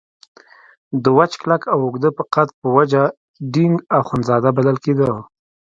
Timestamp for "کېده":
4.85-5.09